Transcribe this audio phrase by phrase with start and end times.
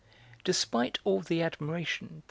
[0.43, 2.19] Despite all the admiration that M.